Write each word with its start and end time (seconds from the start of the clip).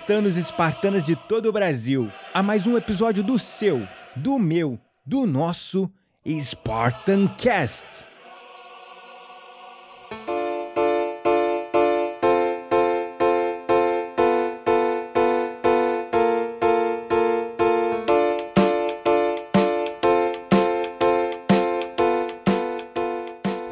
Espartanos 0.00 0.36
e 0.36 0.40
espartanas 0.40 1.04
de 1.04 1.14
todo 1.14 1.46
o 1.46 1.52
Brasil, 1.52 2.10
a 2.32 2.42
mais 2.42 2.66
um 2.66 2.76
episódio 2.76 3.22
do 3.22 3.38
seu, 3.38 3.86
do 4.16 4.38
meu, 4.38 4.78
do 5.04 5.26
nosso 5.26 5.90
Spartan 6.26 7.28
Cast. 7.36 8.04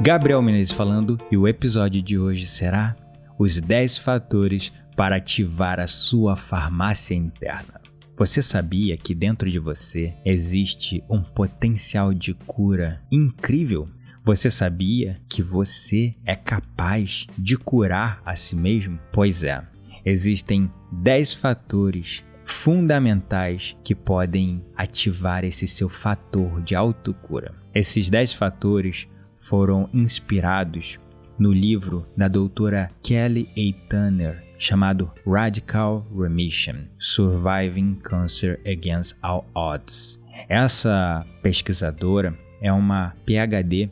Gabriel 0.01 0.43
Menezes 0.43 0.73
falando 0.73 1.17
e 1.31 1.37
o 1.39 1.49
episódio 1.49 2.03
de 2.03 2.19
hoje 2.19 2.47
será 2.47 2.95
os 3.39 3.59
10 3.61 3.99
fatores 3.99 4.73
para 4.99 5.19
ativar 5.19 5.79
a 5.79 5.87
sua 5.87 6.35
farmácia 6.35 7.15
interna. 7.15 7.81
Você 8.17 8.43
sabia 8.43 8.97
que 8.97 9.15
dentro 9.15 9.49
de 9.49 9.61
você 9.61 10.13
existe 10.25 11.05
um 11.09 11.23
potencial 11.23 12.13
de 12.13 12.35
cura 12.35 13.01
incrível? 13.09 13.89
Você 14.25 14.51
sabia 14.51 15.21
que 15.29 15.41
você 15.41 16.17
é 16.27 16.35
capaz 16.35 17.29
de 17.39 17.57
curar 17.57 18.21
a 18.27 18.35
si 18.35 18.57
mesmo? 18.57 18.99
Pois 19.13 19.45
é, 19.45 19.65
existem 20.05 20.69
10 20.91 21.35
fatores 21.35 22.25
fundamentais 22.45 23.77
que 23.85 23.95
podem 23.95 24.65
ativar 24.77 25.45
esse 25.45 25.69
seu 25.69 25.89
fator 25.89 26.61
de 26.61 26.75
autocura. 26.75 27.55
Esses 27.73 28.11
10 28.11 28.33
fatores 28.33 29.07
foram 29.37 29.89
inspirados 29.95 30.99
no 31.39 31.53
livro 31.53 32.05
da 32.17 32.27
doutora 32.27 32.91
Kelly 33.01 33.49
A. 33.57 33.89
Tanner 33.89 34.48
chamado 34.59 35.11
Radical 35.27 36.07
Remission: 36.15 36.85
Surviving 36.99 37.95
Cancer 38.03 38.61
Against 38.67 39.17
All 39.23 39.49
Odds. 39.55 40.21
Essa 40.49 41.25
pesquisadora 41.43 42.37
é 42.61 42.73
uma 42.73 43.15
PhD 43.25 43.89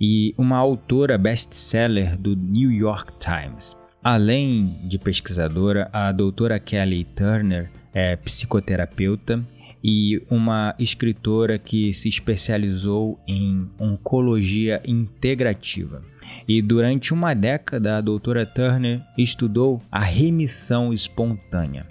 e 0.00 0.34
uma 0.36 0.56
autora 0.56 1.16
best-seller 1.16 2.18
do 2.18 2.34
New 2.34 2.70
York 2.70 3.12
Times. 3.18 3.76
Além 4.02 4.78
de 4.84 4.98
pesquisadora, 4.98 5.88
a 5.92 6.10
doutora 6.10 6.58
Kelly 6.58 7.04
Turner 7.04 7.70
é 7.92 8.16
psicoterapeuta 8.16 9.44
e 9.82 10.22
uma 10.30 10.74
escritora 10.78 11.58
que 11.58 11.92
se 11.92 12.08
especializou 12.08 13.18
em 13.26 13.68
oncologia 13.78 14.80
integrativa. 14.86 16.02
E 16.46 16.60
durante 16.60 17.12
uma 17.14 17.34
década, 17.34 17.98
a 17.98 18.00
doutora 18.00 18.44
Turner 18.44 19.02
estudou 19.16 19.82
a 19.90 20.00
remissão 20.00 20.92
espontânea. 20.92 21.86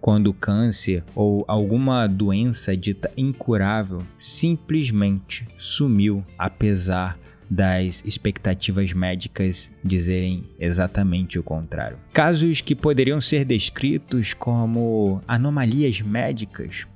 Quando 0.00 0.28
o 0.28 0.34
câncer 0.34 1.02
ou 1.14 1.44
alguma 1.48 2.06
doença 2.06 2.76
dita 2.76 3.10
incurável 3.16 4.02
simplesmente 4.18 5.48
sumiu, 5.56 6.24
apesar 6.38 7.18
das 7.48 8.02
expectativas 8.04 8.92
médicas 8.92 9.70
dizerem 9.82 10.44
exatamente 10.58 11.38
o 11.38 11.42
contrário. 11.42 11.98
Casos 12.12 12.60
que 12.60 12.74
poderiam 12.74 13.20
ser 13.20 13.44
descritos 13.44 14.34
como 14.34 15.22
anomalias 15.26 16.00
médicas 16.00 16.86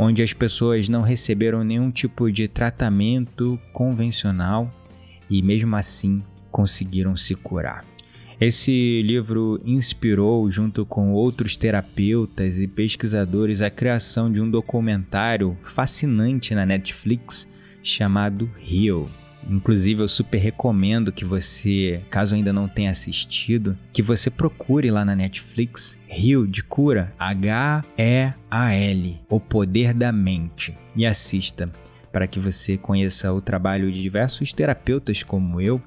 onde 0.00 0.22
as 0.22 0.32
pessoas 0.32 0.88
não 0.88 1.02
receberam 1.02 1.62
nenhum 1.62 1.90
tipo 1.90 2.32
de 2.32 2.48
tratamento 2.48 3.60
convencional 3.70 4.72
e 5.30 5.42
mesmo 5.42 5.76
assim 5.76 6.22
conseguiram 6.50 7.16
se 7.16 7.34
curar. 7.34 7.84
Esse 8.40 9.02
livro 9.02 9.60
inspirou, 9.66 10.50
junto 10.50 10.86
com 10.86 11.12
outros 11.12 11.56
terapeutas 11.56 12.58
e 12.58 12.66
pesquisadores, 12.66 13.60
a 13.60 13.68
criação 13.68 14.32
de 14.32 14.40
um 14.40 14.50
documentário 14.50 15.58
fascinante 15.62 16.54
na 16.54 16.64
Netflix 16.64 17.46
chamado 17.82 18.50
Heal. 18.58 19.10
Inclusive, 19.48 20.02
eu 20.02 20.08
super 20.08 20.38
recomendo 20.38 21.12
que 21.12 21.24
você, 21.24 22.02
caso 22.10 22.34
ainda 22.34 22.52
não 22.52 22.66
tenha 22.66 22.90
assistido, 22.90 23.76
que 23.92 24.02
você 24.02 24.30
procure 24.30 24.90
lá 24.90 25.04
na 25.04 25.14
Netflix 25.14 25.98
Rio 26.06 26.46
de 26.46 26.62
Cura, 26.62 27.12
H-E-A-L, 27.18 29.20
O 29.28 29.38
Poder 29.38 29.92
da 29.92 30.12
Mente, 30.12 30.76
e 30.96 31.04
assista 31.04 31.70
para 32.12 32.26
que 32.26 32.40
você 32.40 32.76
conheça 32.76 33.32
o 33.32 33.40
trabalho 33.40 33.90
de 33.90 34.02
diversos 34.02 34.52
terapeutas 34.52 35.22
como 35.22 35.60
eu, 35.60 35.80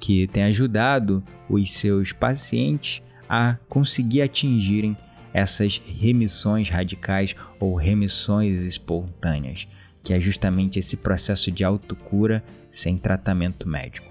que 0.00 0.26
têm 0.28 0.44
ajudado 0.44 1.22
os 1.48 1.72
seus 1.72 2.12
pacientes 2.12 3.02
a 3.28 3.56
conseguir 3.68 4.22
atingirem 4.22 4.96
essas 5.32 5.80
remissões 5.84 6.68
radicais 6.68 7.34
ou 7.60 7.74
remissões 7.74 8.62
espontâneas 8.62 9.68
que 10.08 10.14
é 10.14 10.20
justamente 10.20 10.78
esse 10.78 10.96
processo 10.96 11.50
de 11.50 11.62
autocura 11.62 12.42
sem 12.70 12.96
tratamento 12.96 13.68
médico. 13.68 14.08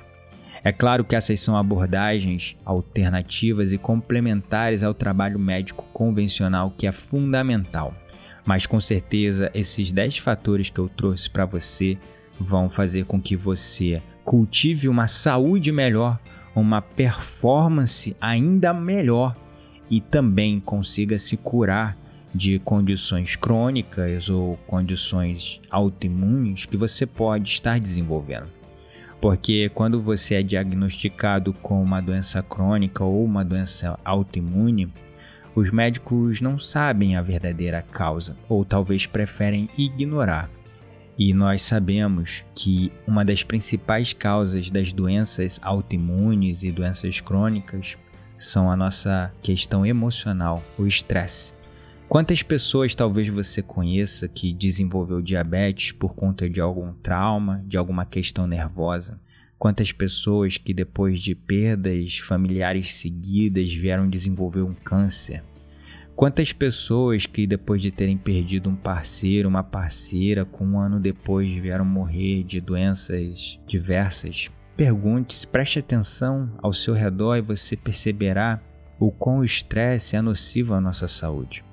É 0.64 0.72
claro 0.72 1.04
que 1.04 1.16
essas 1.16 1.40
são 1.40 1.58
abordagens 1.58 2.56
alternativas 2.64 3.74
e 3.74 3.80
complementares 3.80 4.84
ao 4.84 4.94
trabalho 4.94 5.40
médico 5.40 5.86
convencional 5.94 6.72
que 6.78 6.86
é 6.86 6.92
fundamental, 6.92 7.96
mas 8.48 8.66
com 8.66 8.80
certeza 8.80 9.52
esses 9.54 9.92
10 9.92 10.20
fatores 10.20 10.70
que 10.70 10.80
eu 10.80 10.88
trouxe 10.88 11.30
para 11.30 11.46
você 11.46 11.98
vão 12.40 12.70
fazer 12.70 13.04
com 13.04 13.22
que 13.22 13.36
você 13.36 14.02
cultive 14.24 14.88
uma 14.88 15.06
saúde 15.06 15.70
melhor, 15.70 16.18
uma 16.56 16.82
performance 16.82 18.16
ainda 18.22 18.74
melhor 18.74 19.36
e 19.92 20.00
também 20.00 20.62
consiga 20.62 21.20
se 21.20 21.36
curar 21.36 21.98
de 22.34 22.58
condições 22.60 23.36
crônicas 23.36 24.30
ou 24.30 24.56
condições 24.66 25.60
autoimunes 25.70 26.66
que 26.66 26.78
você 26.78 27.06
pode 27.06 27.50
estar 27.50 27.78
desenvolvendo. 27.82 28.48
Porque 29.20 29.70
quando 29.74 30.02
você 30.02 30.36
é 30.36 30.44
diagnosticado 30.44 31.52
com 31.52 31.84
uma 31.84 32.00
doença 32.00 32.42
crônica 32.42 33.04
ou 33.04 33.26
uma 33.26 33.44
doença 33.44 34.00
autoimune, 34.06 34.94
os 35.58 35.72
médicos 35.72 36.40
não 36.40 36.60
sabem 36.60 37.16
a 37.16 37.22
verdadeira 37.24 37.82
causa 37.82 38.38
ou 38.48 38.64
talvez 38.64 39.08
preferem 39.08 39.68
ignorar. 39.76 40.52
E 41.18 41.34
nós 41.34 41.64
sabemos 41.64 42.46
que 42.54 42.92
uma 43.08 43.26
das 43.26 43.42
principais 43.42 44.14
causas 44.14 44.70
das 44.70 44.94
doenças 44.94 45.60
autoimunes 45.64 46.62
e 46.62 46.72
doenças 46.72 47.20
crônicas 47.20 47.98
são 48.38 48.70
a 48.70 48.76
nossa 48.76 49.34
questão 49.42 49.84
emocional, 49.84 50.62
o 50.78 50.86
estresse. 50.86 51.54
Quantas 52.08 52.44
pessoas 52.44 52.94
talvez 52.94 53.28
você 53.28 53.64
conheça 53.64 54.28
que 54.28 54.54
desenvolveu 54.54 55.24
diabetes 55.24 55.92
por 55.92 56.14
conta 56.14 56.48
de 56.48 56.62
algum 56.62 56.94
trauma, 56.94 57.64
de 57.66 57.80
alguma 57.80 58.06
questão 58.06 58.46
nervosa? 58.46 59.20
Quantas 59.58 59.92
pessoas 59.92 60.58
que 60.58 60.74
depois 60.74 61.20
de 61.20 61.34
perdas 61.34 62.18
familiares 62.20 62.94
seguidas 62.94 63.74
vieram 63.74 64.10
desenvolver 64.10 64.62
um 64.62 64.74
câncer? 64.74 65.44
Quantas 66.16 66.52
pessoas 66.52 67.26
que 67.26 67.46
depois 67.46 67.82
de 67.82 67.92
terem 67.92 68.18
perdido 68.18 68.70
um 68.70 68.76
parceiro, 68.76 69.50
uma 69.50 69.64
parceira, 69.64 70.46
com 70.46 70.66
um 70.66 70.80
ano 70.80 71.00
depois 71.00 71.52
vieram 71.52 71.86
morrer 71.86 72.44
de 72.44 72.60
doenças 72.60 73.60
diversas? 73.68 74.50
Pergunte-se, 74.76 75.48
preste 75.48 75.80
atenção 75.80 76.52
ao 76.62 76.74
seu 76.74 76.94
redor 76.94 77.38
e 77.38 77.42
você 77.42 77.76
perceberá 77.76 78.62
o 79.00 79.12
quão 79.12 79.40
o 79.40 79.44
estresse 79.44 80.16
é 80.16 80.22
nocivo 80.22 80.74
à 80.74 80.82
nossa 80.82 81.08
saúde 81.08 81.64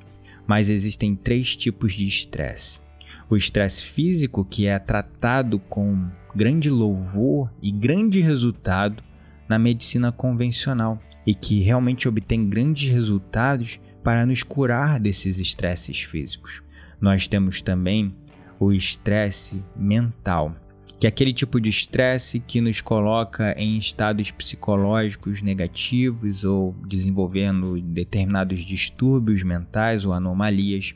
mas 0.47 0.69
existem 0.69 1.15
três 1.15 1.57
tipos 1.57 1.95
de 1.95 2.07
estresse. 2.07 2.81
O 3.29 3.37
estresse 3.37 3.85
físico, 3.85 4.45
que 4.45 4.67
é 4.67 4.79
tratado 4.79 5.59
com 5.59 6.09
grande 6.35 6.69
louvor 6.69 7.51
e 7.63 7.71
grande 7.71 8.21
resultado 8.21 9.03
na 9.49 9.59
medicina 9.59 10.11
convencional 10.13 11.01
e 11.27 11.35
que 11.35 11.61
realmente 11.61 12.09
obtém 12.09 12.49
grandes 12.49 12.91
resultados 12.91 13.81
para 14.03 14.27
nos 14.27 14.43
curar 14.43 15.01
desses 15.01 15.39
estresses 15.39 16.03
físicos. 16.03 16.63
Nós 17.01 17.27
temos 17.27 17.63
também 17.63 18.15
o 18.61 18.73
estresse 18.73 19.65
mental, 19.75 20.55
que 21.01 21.07
é 21.07 21.09
aquele 21.09 21.33
tipo 21.33 21.61
de 21.61 21.71
estresse 21.71 22.41
que 22.41 22.61
nos 22.61 22.81
coloca 22.81 23.55
em 23.59 23.77
estados 23.77 24.31
psicológicos 24.31 25.43
negativos 25.43 26.45
ou 26.45 26.75
desenvolvendo 26.87 27.81
determinados 27.81 28.61
distúrbios 28.61 29.43
mentais 29.43 30.05
ou 30.05 30.13
anomalias 30.13 30.95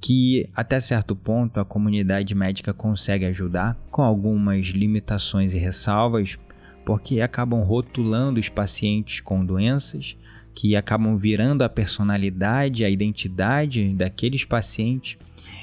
que 0.00 0.48
até 0.54 0.80
certo 0.80 1.14
ponto 1.14 1.60
a 1.60 1.64
comunidade 1.64 2.34
médica 2.34 2.72
consegue 2.72 3.26
ajudar, 3.26 3.76
com 3.90 4.02
algumas 4.02 4.66
limitações 4.66 5.52
e 5.52 5.58
ressalvas, 5.58 6.38
porque 6.84 7.20
acabam 7.20 7.60
rotulando 7.62 8.40
os 8.40 8.48
pacientes 8.48 9.20
com 9.20 9.44
doenças 9.44 10.16
que 10.54 10.74
acabam 10.74 11.16
virando 11.16 11.62
a 11.62 11.68
personalidade, 11.68 12.84
a 12.84 12.90
identidade 12.90 13.94
daqueles 13.94 14.44
pacientes 14.44 15.16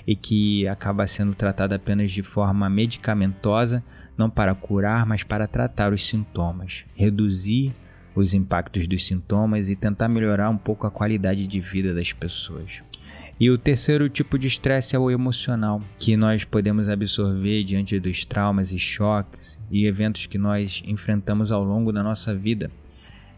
e 0.05 0.15
que 0.15 0.67
acaba 0.67 1.05
sendo 1.05 1.35
tratada 1.35 1.75
apenas 1.75 2.11
de 2.11 2.23
forma 2.23 2.69
medicamentosa, 2.69 3.83
não 4.17 4.29
para 4.29 4.55
curar, 4.55 5.05
mas 5.05 5.23
para 5.23 5.47
tratar 5.47 5.91
os 5.91 6.05
sintomas, 6.05 6.85
reduzir 6.95 7.73
os 8.15 8.33
impactos 8.33 8.87
dos 8.87 9.05
sintomas 9.05 9.69
e 9.69 9.75
tentar 9.75 10.07
melhorar 10.07 10.49
um 10.49 10.57
pouco 10.57 10.87
a 10.87 10.91
qualidade 10.91 11.45
de 11.45 11.59
vida 11.59 11.93
das 11.93 12.13
pessoas. 12.13 12.81
E 13.39 13.51
o 13.51 13.57
terceiro 13.57 14.09
tipo 14.09 14.37
de 14.39 14.47
estresse 14.47 14.95
é 14.95 14.99
o 14.99 15.11
emocional, 15.11 15.79
que 15.99 16.17
nós 16.17 16.43
podemos 16.43 16.89
absorver 16.89 17.63
diante 17.63 17.99
dos 17.99 18.25
traumas 18.25 18.71
e 18.71 18.79
choques 18.79 19.59
e 19.69 19.85
eventos 19.85 20.25
que 20.25 20.39
nós 20.39 20.81
enfrentamos 20.87 21.51
ao 21.51 21.63
longo 21.63 21.91
da 21.91 22.01
nossa 22.01 22.33
vida. 22.33 22.71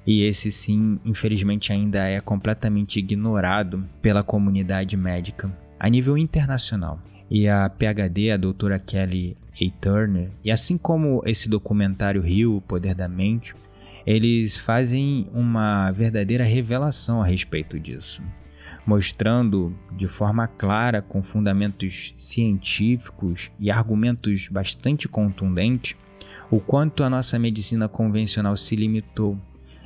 E 0.08 0.24
esse 0.24 0.54
sim, 0.54 1.00
infelizmente, 1.04 1.74
ainda 1.74 2.08
é 2.08 2.22
completamente 2.22 2.98
ignorado 2.98 3.86
pela 4.02 4.24
comunidade 4.24 4.96
médica 4.96 5.54
a 5.78 5.90
nível 5.90 6.18
internacional. 6.18 7.02
E 7.30 7.50
a 7.50 7.70
PhD, 7.70 8.32
a 8.32 8.38
doutora 8.38 8.80
Kelly 8.80 9.38
A. 9.54 9.82
Turner, 9.82 10.32
e 10.44 10.50
assim 10.50 10.78
como 10.78 11.22
esse 11.26 11.50
documentário 11.50 12.22
Rio, 12.22 12.56
O 12.56 12.62
Poder 12.62 12.96
da 12.96 13.10
Mente, 13.10 13.54
eles 14.06 14.58
fazem 14.58 15.28
uma 15.34 15.92
verdadeira 15.92 16.46
revelação 16.46 17.22
a 17.22 17.26
respeito 17.26 17.78
disso 17.78 18.24
mostrando 18.90 19.72
de 19.92 20.08
forma 20.08 20.48
clara, 20.48 21.00
com 21.00 21.22
fundamentos 21.22 22.12
científicos 22.18 23.52
e 23.60 23.70
argumentos 23.70 24.48
bastante 24.48 25.08
contundentes, 25.08 25.96
o 26.50 26.60
quanto 26.60 27.04
a 27.04 27.10
nossa 27.10 27.38
medicina 27.38 27.88
convencional 27.88 28.58
se 28.58 28.76
limitou 28.76 29.38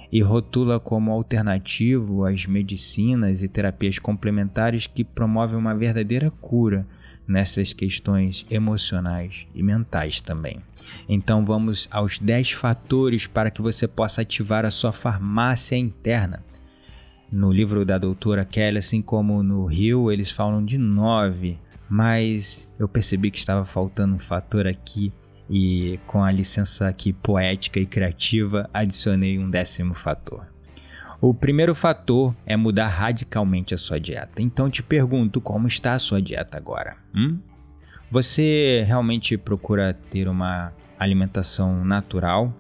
e 0.09 0.21
rotula 0.21 0.79
como 0.79 1.11
alternativo 1.11 2.23
as 2.23 2.45
medicinas 2.45 3.44
e 3.44 3.50
terapias 3.50 4.00
complementares 4.00 4.88
que 4.88 5.03
promovem 5.03 5.57
uma 5.57 5.75
verdadeira 5.75 6.31
cura 6.39 6.88
nessas 7.27 7.73
questões 7.73 8.45
emocionais 8.49 9.45
e 9.53 9.61
mentais 9.61 10.21
também. 10.21 10.61
Então 11.09 11.44
vamos 11.44 11.89
aos 11.91 12.19
10 12.19 12.53
fatores 12.53 13.27
para 13.27 13.51
que 13.51 13.61
você 13.61 13.85
possa 13.85 14.21
ativar 14.21 14.63
a 14.63 14.71
sua 14.71 14.94
farmácia 14.94 15.75
interna 15.75 16.41
no 17.33 17.51
livro 17.51 17.83
da 17.83 17.97
doutora 17.97 18.45
Kelly, 18.45 18.77
assim 18.77 19.01
como 19.01 19.41
no 19.41 19.65
Rio, 19.65 20.12
eles 20.12 20.30
falam 20.30 20.63
de 20.63 20.77
nove, 20.77 21.59
mas 21.89 22.71
eu 22.77 22.88
percebi 22.88 23.31
que 23.31 23.39
estava 23.39 23.65
faltando 23.65 24.13
um 24.13 24.19
fator 24.19 24.68
aqui 24.68 25.12
e 25.50 26.00
com 26.06 26.24
a 26.24 26.31
licença 26.31 26.88
aqui 26.88 27.12
poética 27.12 27.80
e 27.80 27.88
criativa, 27.88 28.69
adicionei 28.71 29.39
um 29.39 29.50
décimo 29.50 29.95
fator. 29.95 30.45
O 31.19 31.33
primeiro 31.33 31.74
fator 31.74 32.35
é 32.45 32.56
mudar 32.56 32.88
radicalmente 32.88 33.74
a 33.74 33.77
sua 33.80 34.00
dieta. 34.00 34.39
Então 34.41 34.69
te 34.69 34.83
pergunto, 34.83 35.41
como 35.41 35.68
está 35.68 35.94
a 35.94 36.00
sua 36.00 36.21
dieta 36.21 36.56
agora? 36.56 36.97
Hum? 37.15 37.39
Você 38.12 38.83
realmente 38.85 39.38
procura 39.38 39.94
ter 39.94 40.27
uma 40.27 40.71
alimentação 41.00 41.83
natural, 41.83 42.53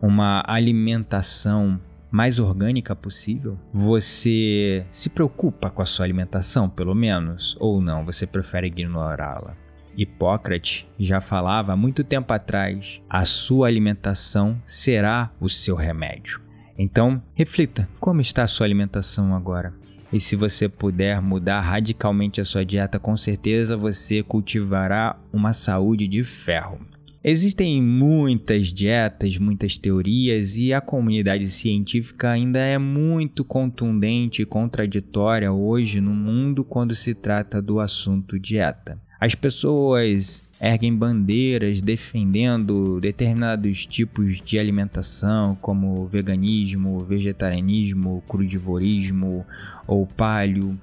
uma 0.00 0.44
alimentação 0.46 1.80
mais 2.12 2.38
orgânica 2.38 2.94
possível? 2.94 3.58
Você 3.72 4.84
se 4.92 5.08
preocupa 5.08 5.70
com 5.70 5.80
a 5.80 5.86
sua 5.86 6.04
alimentação, 6.04 6.68
pelo 6.68 6.94
menos? 6.94 7.56
Ou 7.58 7.80
não, 7.80 8.04
você 8.04 8.26
prefere 8.26 8.66
ignorá-la? 8.66 9.56
Hipócrates 9.96 10.86
já 10.98 11.20
falava 11.20 11.72
há 11.72 11.76
muito 11.76 12.04
tempo 12.04 12.32
atrás: 12.32 13.00
a 13.08 13.24
sua 13.24 13.66
alimentação 13.66 14.60
será 14.66 15.30
o 15.40 15.48
seu 15.48 15.74
remédio. 15.74 16.40
Então, 16.78 17.22
reflita: 17.34 17.88
como 17.98 18.20
está 18.20 18.42
a 18.42 18.48
sua 18.48 18.66
alimentação 18.66 19.34
agora? 19.34 19.74
E 20.12 20.20
se 20.20 20.36
você 20.36 20.68
puder 20.68 21.22
mudar 21.22 21.60
radicalmente 21.60 22.40
a 22.40 22.44
sua 22.44 22.66
dieta, 22.66 22.98
com 22.98 23.16
certeza 23.16 23.78
você 23.78 24.22
cultivará 24.22 25.16
uma 25.32 25.54
saúde 25.54 26.06
de 26.06 26.22
ferro. 26.22 26.78
Existem 27.24 27.80
muitas 27.80 28.72
dietas, 28.72 29.38
muitas 29.38 29.78
teorias 29.78 30.56
e 30.56 30.74
a 30.74 30.80
comunidade 30.80 31.48
científica 31.50 32.30
ainda 32.30 32.58
é 32.58 32.76
muito 32.78 33.44
contundente 33.44 34.42
e 34.42 34.44
contraditória 34.44 35.52
hoje 35.52 36.00
no 36.00 36.10
mundo 36.10 36.64
quando 36.64 36.96
se 36.96 37.14
trata 37.14 37.62
do 37.62 37.78
assunto 37.78 38.40
dieta. 38.40 39.00
As 39.20 39.36
pessoas 39.36 40.42
erguem 40.60 40.96
bandeiras 40.96 41.80
defendendo 41.80 43.00
determinados 43.00 43.86
tipos 43.86 44.42
de 44.42 44.58
alimentação, 44.58 45.56
como 45.60 46.04
veganismo, 46.08 47.04
vegetarianismo, 47.04 48.20
crudivorismo 48.26 49.46
ou 49.86 50.08
paleo. 50.08 50.76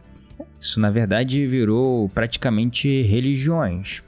Isso, 0.57 0.79
na 0.79 0.89
verdade, 0.89 1.45
virou 1.45 2.07
praticamente 2.07 3.01
religiões 3.01 4.01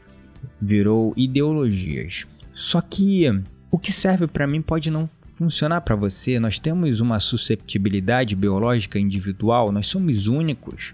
virou 0.62 1.13
ideologias. 1.18 2.25
Só 2.54 2.81
que 2.81 3.25
o 3.72 3.80
que 3.80 3.92
serve 3.92 4.28
para 4.28 4.46
mim 4.46 4.62
pode 4.62 4.92
não 4.92 5.10
funcionar 5.31 5.81
para 5.81 5.96
você. 5.96 6.40
Nós 6.40 6.60
temos 6.60 7.00
uma 7.00 7.19
susceptibilidade 7.19 8.36
biológica 8.36 9.00
individual, 9.00 9.72
nós 9.72 9.88
somos 9.88 10.28
únicos. 10.28 10.94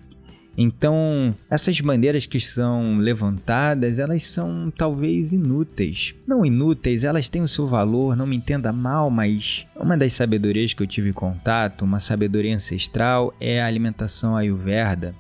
Então, 0.60 1.36
essas 1.52 1.80
bandeiras 1.82 2.26
que 2.26 2.40
são 2.40 2.98
levantadas, 2.98 4.00
elas 4.00 4.24
são 4.24 4.74
talvez 4.76 5.32
inúteis. 5.32 6.16
Não 6.26 6.44
inúteis, 6.44 7.04
elas 7.04 7.30
têm 7.30 7.44
o 7.44 7.48
seu 7.48 7.68
valor, 7.68 8.16
não 8.16 8.26
me 8.26 8.36
entenda 8.36 8.74
mal, 8.74 9.12
mas 9.12 9.68
uma 9.76 9.96
das 9.96 10.14
sabedorias 10.14 10.74
que 10.74 10.82
eu 10.82 10.88
tive 10.88 11.14
contato, 11.14 11.84
uma 11.84 12.00
sabedoria 12.00 12.56
ancestral, 12.56 13.36
é 13.40 13.62
a 13.62 13.68
alimentação 13.68 14.36
ayurveda 14.36 15.14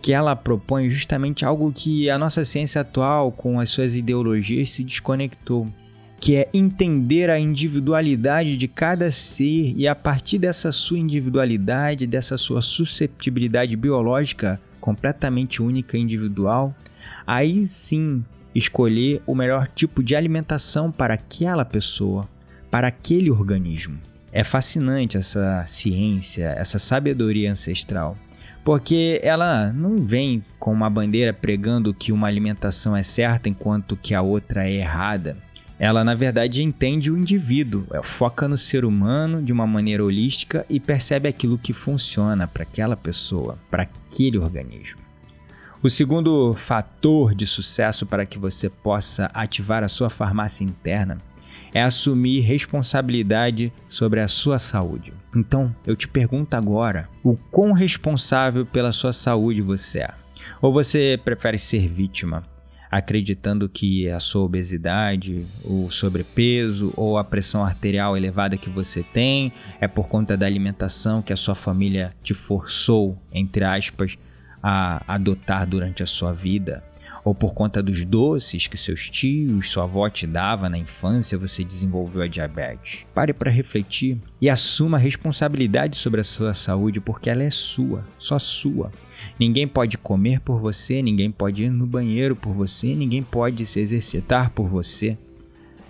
que 0.00 0.12
ela 0.12 0.36
propõe 0.36 0.88
justamente 0.88 1.44
algo 1.44 1.72
que 1.72 2.08
a 2.10 2.18
nossa 2.18 2.44
ciência 2.44 2.80
atual, 2.80 3.32
com 3.32 3.58
as 3.58 3.70
suas 3.70 3.96
ideologias, 3.96 4.70
se 4.70 4.84
desconectou, 4.84 5.68
que 6.20 6.36
é 6.36 6.48
entender 6.52 7.30
a 7.30 7.38
individualidade 7.38 8.56
de 8.56 8.68
cada 8.68 9.10
ser 9.10 9.74
e 9.76 9.86
a 9.86 9.94
partir 9.94 10.38
dessa 10.38 10.72
sua 10.72 10.98
individualidade, 10.98 12.06
dessa 12.06 12.36
sua 12.36 12.62
susceptibilidade 12.62 13.76
biológica 13.76 14.60
completamente 14.80 15.62
única 15.62 15.96
e 15.96 16.00
individual, 16.00 16.74
aí 17.26 17.66
sim 17.66 18.24
escolher 18.54 19.22
o 19.26 19.34
melhor 19.34 19.68
tipo 19.68 20.02
de 20.02 20.16
alimentação 20.16 20.90
para 20.90 21.14
aquela 21.14 21.64
pessoa, 21.64 22.28
para 22.70 22.88
aquele 22.88 23.30
organismo. 23.30 23.98
É 24.32 24.44
fascinante 24.44 25.16
essa 25.16 25.64
ciência, 25.66 26.54
essa 26.58 26.78
sabedoria 26.78 27.50
ancestral 27.50 28.16
porque 28.66 29.20
ela 29.22 29.72
não 29.72 29.98
vem 29.98 30.42
com 30.58 30.72
uma 30.72 30.90
bandeira 30.90 31.32
pregando 31.32 31.94
que 31.94 32.10
uma 32.10 32.26
alimentação 32.26 32.96
é 32.96 33.02
certa 33.04 33.48
enquanto 33.48 33.96
que 33.96 34.12
a 34.12 34.20
outra 34.20 34.68
é 34.68 34.72
errada. 34.72 35.36
Ela, 35.78 36.02
na 36.02 36.16
verdade, 36.16 36.64
entende 36.64 37.08
o 37.08 37.16
indivíduo, 37.16 37.86
é, 37.92 38.02
foca 38.02 38.48
no 38.48 38.58
ser 38.58 38.84
humano 38.84 39.40
de 39.40 39.52
uma 39.52 39.68
maneira 39.68 40.04
holística 40.04 40.66
e 40.68 40.80
percebe 40.80 41.28
aquilo 41.28 41.56
que 41.56 41.72
funciona 41.72 42.48
para 42.48 42.64
aquela 42.64 42.96
pessoa, 42.96 43.56
para 43.70 43.84
aquele 43.84 44.36
organismo. 44.36 45.00
O 45.80 45.88
segundo 45.88 46.52
fator 46.54 47.36
de 47.36 47.46
sucesso 47.46 48.04
para 48.04 48.26
que 48.26 48.36
você 48.36 48.68
possa 48.68 49.26
ativar 49.26 49.84
a 49.84 49.88
sua 49.88 50.10
farmácia 50.10 50.64
interna 50.64 51.18
é 51.72 51.80
assumir 51.80 52.40
responsabilidade 52.40 53.72
sobre 53.88 54.18
a 54.18 54.26
sua 54.26 54.58
saúde. 54.58 55.12
Então, 55.36 55.76
eu 55.86 55.94
te 55.94 56.08
pergunto 56.08 56.54
agora: 56.54 57.10
o 57.22 57.36
quão 57.36 57.72
responsável 57.72 58.64
pela 58.64 58.90
sua 58.90 59.12
saúde 59.12 59.60
você 59.60 60.00
é? 60.00 60.14
Ou 60.62 60.72
você 60.72 61.20
prefere 61.22 61.58
ser 61.58 61.88
vítima, 61.88 62.42
acreditando 62.90 63.68
que 63.68 64.08
a 64.08 64.18
sua 64.18 64.42
obesidade, 64.42 65.44
o 65.62 65.90
sobrepeso 65.90 66.90
ou 66.96 67.18
a 67.18 67.24
pressão 67.24 67.62
arterial 67.62 68.16
elevada 68.16 68.56
que 68.56 68.70
você 68.70 69.02
tem 69.02 69.52
é 69.78 69.86
por 69.86 70.08
conta 70.08 70.38
da 70.38 70.46
alimentação 70.46 71.20
que 71.20 71.32
a 71.34 71.36
sua 71.36 71.54
família 71.54 72.14
te 72.22 72.32
forçou, 72.32 73.18
entre 73.30 73.62
aspas, 73.62 74.16
a 74.68 75.00
adotar 75.06 75.64
durante 75.64 76.02
a 76.02 76.06
sua 76.06 76.32
vida, 76.32 76.82
ou 77.24 77.32
por 77.32 77.54
conta 77.54 77.80
dos 77.80 78.02
doces 78.02 78.66
que 78.66 78.76
seus 78.76 79.08
tios, 79.08 79.70
sua 79.70 79.84
avó 79.84 80.10
te 80.10 80.26
dava 80.26 80.68
na 80.68 80.76
infância, 80.76 81.38
você 81.38 81.62
desenvolveu 81.62 82.22
a 82.22 82.26
diabetes. 82.26 83.06
Pare 83.14 83.32
para 83.32 83.48
refletir 83.48 84.18
e 84.40 84.50
assuma 84.50 84.96
a 84.96 85.00
responsabilidade 85.00 85.96
sobre 85.96 86.20
a 86.20 86.24
sua 86.24 86.52
saúde, 86.52 86.98
porque 86.98 87.30
ela 87.30 87.44
é 87.44 87.50
sua, 87.50 88.04
só 88.18 88.40
sua. 88.40 88.90
Ninguém 89.38 89.68
pode 89.68 89.96
comer 89.96 90.40
por 90.40 90.58
você, 90.58 91.00
ninguém 91.00 91.30
pode 91.30 91.62
ir 91.62 91.70
no 91.70 91.86
banheiro 91.86 92.34
por 92.34 92.52
você, 92.52 92.92
ninguém 92.92 93.22
pode 93.22 93.64
se 93.66 93.78
exercitar 93.78 94.50
por 94.50 94.66
você. 94.66 95.16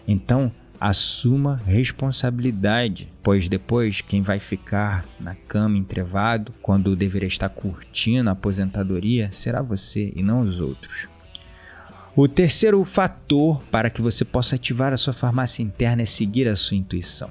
Então, 0.07 0.53
assuma 0.81 1.61
responsabilidade, 1.65 3.13
pois 3.23 3.49
depois 3.49 4.01
quem 4.01 4.23
vai 4.23 4.39
ficar 4.39 5.05
na 5.19 5.35
cama 5.35 5.77
entrevado 5.77 6.53
quando 6.63 6.97
deveria 6.97 7.27
estar 7.27 7.49
curtindo 7.49 8.29
a 8.29 8.33
aposentadoria 8.33 9.31
será 9.33 9.63
você 9.63 10.13
e 10.15 10.23
não 10.23 10.41
os 10.41 10.61
outros. 10.61 11.09
O 12.15 12.27
terceiro 12.27 12.83
fator 12.85 13.63
para 13.71 13.91
que 13.91 14.01
você 14.01 14.25
possa 14.25 14.55
ativar 14.55 14.93
a 14.93 14.97
sua 14.97 15.13
farmácia 15.13 15.63
interna 15.63 16.03
é 16.03 16.07
seguir 16.07 16.49
a 16.49 16.57
sua 16.57 16.77
intuição. 16.77 17.29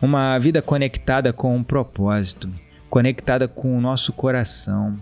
Uma 0.00 0.38
vida 0.38 0.62
conectada 0.62 1.32
com 1.32 1.56
um 1.56 1.64
propósito, 1.64 2.48
conectada 2.88 3.48
com 3.48 3.76
o 3.76 3.80
nosso 3.80 4.12
coração, 4.12 4.94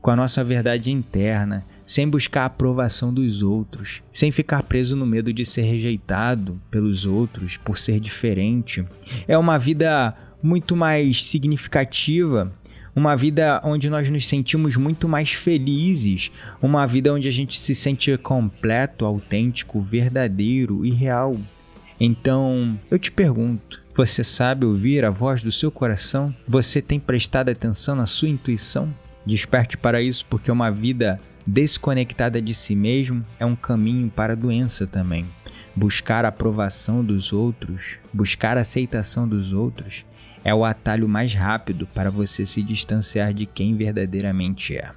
com 0.00 0.10
a 0.10 0.16
nossa 0.16 0.42
verdade 0.42 0.90
interna, 0.90 1.64
sem 1.84 2.08
buscar 2.08 2.42
a 2.42 2.46
aprovação 2.46 3.12
dos 3.12 3.42
outros, 3.42 4.02
sem 4.10 4.30
ficar 4.30 4.62
preso 4.62 4.96
no 4.96 5.06
medo 5.06 5.32
de 5.32 5.44
ser 5.44 5.62
rejeitado 5.62 6.60
pelos 6.70 7.04
outros 7.04 7.56
por 7.56 7.78
ser 7.78 8.00
diferente. 8.00 8.84
É 9.28 9.36
uma 9.36 9.58
vida 9.58 10.14
muito 10.42 10.74
mais 10.74 11.24
significativa 11.24 12.52
uma 12.94 13.16
vida 13.16 13.60
onde 13.64 13.88
nós 13.88 14.10
nos 14.10 14.26
sentimos 14.26 14.76
muito 14.76 15.08
mais 15.08 15.32
felizes, 15.32 16.30
uma 16.60 16.86
vida 16.86 17.12
onde 17.12 17.28
a 17.28 17.30
gente 17.30 17.58
se 17.58 17.74
sente 17.74 18.16
completo, 18.18 19.04
autêntico, 19.04 19.80
verdadeiro 19.80 20.84
e 20.84 20.90
real. 20.90 21.38
Então, 21.98 22.78
eu 22.90 22.98
te 22.98 23.12
pergunto: 23.12 23.80
você 23.94 24.24
sabe 24.24 24.66
ouvir 24.66 25.04
a 25.04 25.10
voz 25.10 25.42
do 25.42 25.52
seu 25.52 25.70
coração? 25.70 26.34
Você 26.48 26.82
tem 26.82 26.98
prestado 26.98 27.48
atenção 27.48 27.94
na 27.94 28.06
sua 28.06 28.28
intuição? 28.28 28.92
Desperte 29.24 29.76
para 29.76 30.02
isso, 30.02 30.24
porque 30.26 30.50
uma 30.50 30.70
vida 30.70 31.20
desconectada 31.46 32.40
de 32.40 32.54
si 32.54 32.74
mesmo 32.74 33.24
é 33.38 33.44
um 33.44 33.56
caminho 33.56 34.10
para 34.10 34.32
a 34.32 34.36
doença 34.36 34.86
também. 34.86 35.26
Buscar 35.74 36.24
a 36.24 36.28
aprovação 36.28 37.04
dos 37.04 37.32
outros, 37.32 37.98
buscar 38.12 38.56
a 38.56 38.62
aceitação 38.62 39.26
dos 39.26 39.52
outros, 39.52 40.04
é 40.44 40.54
o 40.54 40.64
atalho 40.64 41.08
mais 41.08 41.34
rápido 41.34 41.86
para 41.86 42.10
você 42.10 42.46
se 42.46 42.62
distanciar 42.62 43.32
de 43.34 43.46
quem 43.46 43.76
verdadeiramente 43.76 44.76
é. 44.76 44.90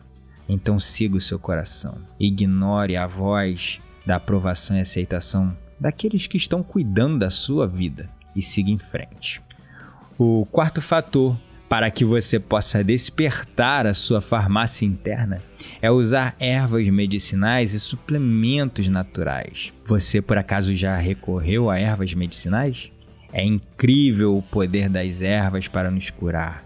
Então 0.47 0.79
siga 0.79 1.17
o 1.17 1.21
seu 1.21 1.37
coração. 1.39 1.97
Ignore 2.19 2.95
a 2.95 3.07
voz 3.07 3.81
da 4.05 4.15
aprovação 4.17 4.77
e 4.77 4.81
aceitação 4.81 5.55
daqueles 5.79 6.27
que 6.27 6.37
estão 6.37 6.63
cuidando 6.63 7.19
da 7.19 7.29
sua 7.29 7.67
vida 7.67 8.09
e 8.35 8.41
siga 8.41 8.71
em 8.71 8.79
frente. 8.79 9.41
O 10.17 10.45
quarto 10.45 10.81
fator 10.81 11.37
para 11.73 11.89
que 11.89 12.05
você 12.05 12.39
possa 12.39 12.83
despertar 12.83 13.87
a 13.87 13.95
sua 13.95 14.21
farmácia 14.21 14.85
interna 14.85 15.41
é 15.81 15.89
usar 15.89 16.35
ervas 16.39 16.87
medicinais 16.87 17.73
e 17.73 17.79
suplementos 17.79 18.87
naturais. 18.87 19.73
Você 19.83 20.21
por 20.21 20.37
acaso 20.37 20.71
já 20.75 20.95
recorreu 20.97 21.71
a 21.71 21.79
ervas 21.79 22.13
medicinais? 22.13 22.91
É 23.31 23.43
incrível 23.43 24.37
o 24.37 24.43
poder 24.43 24.87
das 24.87 25.23
ervas 25.23 25.67
para 25.67 25.89
nos 25.89 26.11
curar. 26.11 26.63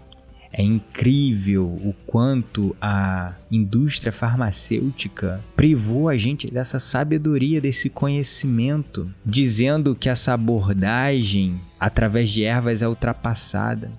É 0.52 0.62
incrível 0.62 1.64
o 1.64 1.94
quanto 2.06 2.76
a 2.78 3.32
indústria 3.50 4.12
farmacêutica 4.12 5.42
privou 5.56 6.10
a 6.10 6.18
gente 6.18 6.52
dessa 6.52 6.78
sabedoria, 6.78 7.62
desse 7.62 7.88
conhecimento, 7.88 9.10
dizendo 9.24 9.94
que 9.94 10.10
essa 10.10 10.34
abordagem 10.34 11.58
através 11.80 12.28
de 12.28 12.44
ervas 12.44 12.82
é 12.82 12.88
ultrapassada, 12.88 13.90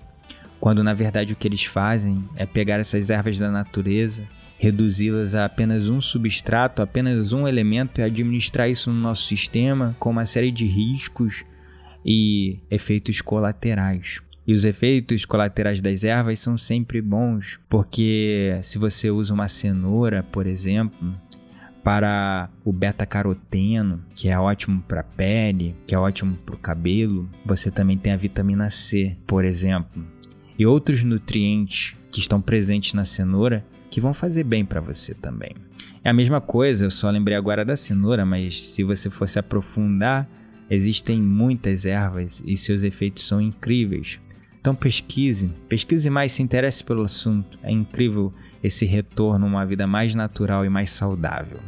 quando 0.60 0.84
na 0.84 0.92
verdade 0.92 1.32
o 1.32 1.36
que 1.36 1.48
eles 1.48 1.64
fazem 1.64 2.22
é 2.36 2.44
pegar 2.44 2.78
essas 2.78 3.08
ervas 3.08 3.38
da 3.38 3.50
natureza, 3.50 4.22
reduzi-las 4.58 5.34
a 5.34 5.46
apenas 5.46 5.88
um 5.88 6.00
substrato, 6.00 6.82
apenas 6.82 7.32
um 7.32 7.48
elemento 7.48 8.00
e 8.00 8.04
administrar 8.04 8.68
isso 8.68 8.92
no 8.92 9.00
nosso 9.00 9.26
sistema 9.26 9.96
com 9.98 10.10
uma 10.10 10.26
série 10.26 10.50
de 10.50 10.66
riscos 10.66 11.44
e 12.04 12.58
efeitos 12.70 13.22
colaterais. 13.22 14.20
E 14.46 14.52
os 14.52 14.64
efeitos 14.64 15.24
colaterais 15.24 15.80
das 15.80 16.04
ervas 16.04 16.40
são 16.40 16.58
sempre 16.58 17.00
bons, 17.00 17.58
porque 17.68 18.58
se 18.62 18.78
você 18.78 19.10
usa 19.10 19.32
uma 19.32 19.48
cenoura, 19.48 20.22
por 20.22 20.46
exemplo, 20.46 21.14
para 21.82 22.50
o 22.64 22.72
beta-caroteno, 22.72 24.02
que 24.14 24.28
é 24.28 24.38
ótimo 24.38 24.82
para 24.82 25.00
a 25.00 25.04
pele, 25.04 25.74
que 25.86 25.94
é 25.94 25.98
ótimo 25.98 26.36
para 26.36 26.54
o 26.54 26.58
cabelo, 26.58 27.30
você 27.46 27.70
também 27.70 27.96
tem 27.96 28.12
a 28.12 28.16
vitamina 28.16 28.68
C, 28.70 29.16
por 29.26 29.44
exemplo, 29.44 30.04
e 30.60 30.66
outros 30.66 31.02
nutrientes 31.02 31.96
que 32.12 32.20
estão 32.20 32.40
presentes 32.40 32.94
na 32.94 33.04
cenoura 33.04 33.64
que 33.90 34.00
vão 34.00 34.14
fazer 34.14 34.44
bem 34.44 34.64
para 34.64 34.80
você 34.80 35.14
também. 35.14 35.56
É 36.04 36.10
a 36.10 36.12
mesma 36.14 36.40
coisa, 36.40 36.84
eu 36.84 36.90
só 36.90 37.10
lembrei 37.10 37.36
agora 37.36 37.64
da 37.64 37.74
cenoura, 37.74 38.24
mas 38.24 38.62
se 38.62 38.84
você 38.84 39.10
fosse 39.10 39.38
aprofundar, 39.38 40.28
Existem 40.70 41.20
muitas 41.20 41.84
ervas 41.84 42.40
e 42.46 42.56
seus 42.56 42.84
efeitos 42.84 43.26
são 43.26 43.40
incríveis. 43.40 44.20
Então 44.60 44.72
pesquise, 44.72 45.50
pesquise 45.68 46.08
mais, 46.08 46.30
se 46.30 46.44
interesse 46.44 46.84
pelo 46.84 47.02
assunto. 47.02 47.58
É 47.60 47.72
incrível 47.72 48.32
esse 48.62 48.86
retorno 48.86 49.46
a 49.46 49.48
uma 49.48 49.66
vida 49.66 49.84
mais 49.84 50.14
natural 50.14 50.64
e 50.64 50.68
mais 50.68 50.90
saudável. 50.90 51.58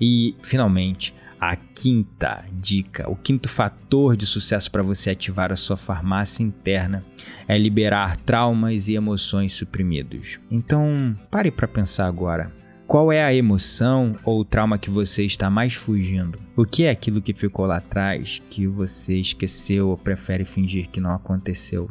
E, 0.00 0.34
finalmente, 0.42 1.12
a 1.40 1.56
quinta 1.56 2.44
dica, 2.52 3.10
o 3.10 3.16
quinto 3.16 3.48
fator 3.48 4.16
de 4.16 4.26
sucesso 4.26 4.70
para 4.70 4.82
você 4.82 5.10
ativar 5.10 5.52
a 5.52 5.56
sua 5.56 5.76
farmácia 5.76 6.42
interna 6.42 7.04
é 7.46 7.56
liberar 7.58 8.16
traumas 8.16 8.88
e 8.88 8.94
emoções 8.94 9.52
suprimidos. 9.52 10.38
Então, 10.50 11.14
pare 11.30 11.50
para 11.50 11.68
pensar 11.68 12.06
agora. 12.06 12.52
Qual 12.86 13.10
é 13.10 13.24
a 13.24 13.34
emoção 13.34 14.14
ou 14.22 14.44
trauma 14.44 14.78
que 14.78 14.90
você 14.90 15.24
está 15.24 15.50
mais 15.50 15.74
fugindo? 15.74 16.38
O 16.56 16.64
que 16.64 16.84
é 16.84 16.90
aquilo 16.90 17.20
que 17.20 17.34
ficou 17.34 17.66
lá 17.66 17.78
atrás 17.78 18.40
que 18.48 18.66
você 18.66 19.16
esqueceu 19.16 19.88
ou 19.88 19.96
prefere 19.96 20.44
fingir 20.44 20.88
que 20.88 21.00
não 21.00 21.10
aconteceu? 21.10 21.90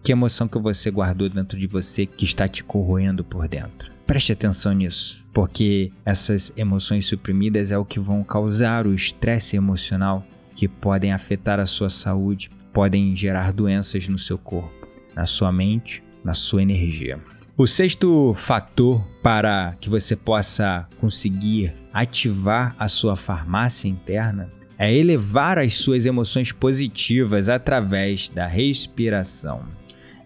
Que 0.00 0.12
emoção 0.12 0.46
que 0.46 0.58
você 0.58 0.92
guardou 0.92 1.28
dentro 1.28 1.58
de 1.58 1.66
você 1.66 2.06
que 2.06 2.24
está 2.24 2.46
te 2.46 2.62
corroendo 2.62 3.24
por 3.24 3.48
dentro? 3.48 3.97
Preste 4.08 4.32
atenção 4.32 4.72
nisso, 4.72 5.22
porque 5.34 5.92
essas 6.02 6.50
emoções 6.56 7.04
suprimidas 7.04 7.70
é 7.70 7.76
o 7.76 7.84
que 7.84 8.00
vão 8.00 8.24
causar 8.24 8.86
o 8.86 8.94
estresse 8.94 9.54
emocional 9.54 10.24
que 10.56 10.66
podem 10.66 11.12
afetar 11.12 11.60
a 11.60 11.66
sua 11.66 11.90
saúde, 11.90 12.48
podem 12.72 13.14
gerar 13.14 13.52
doenças 13.52 14.08
no 14.08 14.18
seu 14.18 14.38
corpo, 14.38 14.88
na 15.14 15.26
sua 15.26 15.52
mente, 15.52 16.02
na 16.24 16.32
sua 16.32 16.62
energia. 16.62 17.20
O 17.54 17.66
sexto 17.66 18.32
fator 18.32 19.06
para 19.22 19.76
que 19.78 19.90
você 19.90 20.16
possa 20.16 20.88
conseguir 20.98 21.74
ativar 21.92 22.74
a 22.78 22.88
sua 22.88 23.14
farmácia 23.14 23.88
interna 23.88 24.50
é 24.78 24.90
elevar 24.90 25.58
as 25.58 25.74
suas 25.74 26.06
emoções 26.06 26.50
positivas 26.50 27.50
através 27.50 28.30
da 28.30 28.46
respiração. 28.46 29.66